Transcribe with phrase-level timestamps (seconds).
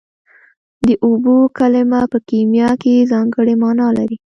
[0.87, 4.17] د اوبو کلمه په کیمیا کې ځانګړې مانا لري